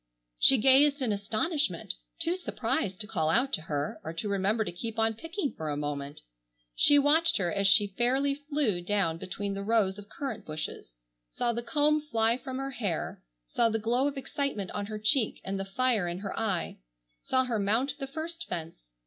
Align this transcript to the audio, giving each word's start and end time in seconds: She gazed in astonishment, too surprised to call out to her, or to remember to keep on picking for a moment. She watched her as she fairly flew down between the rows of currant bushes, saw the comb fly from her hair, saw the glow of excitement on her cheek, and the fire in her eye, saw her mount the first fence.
She 0.39 0.57
gazed 0.57 1.03
in 1.03 1.11
astonishment, 1.11 1.93
too 2.19 2.35
surprised 2.35 2.99
to 3.01 3.07
call 3.07 3.29
out 3.29 3.53
to 3.53 3.61
her, 3.61 3.99
or 4.03 4.13
to 4.13 4.27
remember 4.27 4.65
to 4.65 4.71
keep 4.71 4.97
on 4.97 5.13
picking 5.13 5.53
for 5.55 5.69
a 5.69 5.77
moment. 5.77 6.21
She 6.75 6.97
watched 6.97 7.37
her 7.37 7.51
as 7.51 7.67
she 7.67 7.85
fairly 7.99 8.33
flew 8.33 8.81
down 8.81 9.19
between 9.19 9.53
the 9.53 9.61
rows 9.61 9.99
of 9.99 10.09
currant 10.09 10.43
bushes, 10.43 10.95
saw 11.29 11.53
the 11.53 11.61
comb 11.61 12.01
fly 12.01 12.35
from 12.35 12.57
her 12.57 12.71
hair, 12.71 13.21
saw 13.45 13.69
the 13.69 13.77
glow 13.77 14.07
of 14.07 14.17
excitement 14.17 14.71
on 14.71 14.87
her 14.87 14.97
cheek, 14.97 15.39
and 15.45 15.59
the 15.59 15.65
fire 15.65 16.07
in 16.07 16.17
her 16.17 16.33
eye, 16.39 16.79
saw 17.21 17.43
her 17.43 17.59
mount 17.59 17.99
the 17.99 18.07
first 18.07 18.47
fence. 18.49 18.89